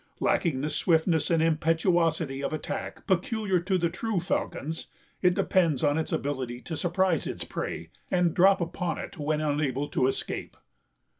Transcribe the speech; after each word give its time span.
Lacking 0.19 0.61
the 0.61 0.69
swiftness 0.71 1.29
and 1.29 1.43
impetuosity 1.43 2.41
of 2.43 2.51
attack 2.53 3.05
peculiar 3.05 3.59
to 3.59 3.77
the 3.77 3.87
true 3.91 4.19
falcons, 4.19 4.87
it 5.21 5.35
depends 5.35 5.83
on 5.83 5.99
its 5.99 6.11
ability 6.11 6.59
to 6.61 6.75
surprise 6.75 7.27
its 7.27 7.43
prey 7.43 7.91
and 8.09 8.33
drop 8.33 8.61
upon 8.61 8.97
it 8.97 9.19
when 9.19 9.41
unable 9.41 9.87
to 9.89 10.07
escape." 10.07 10.57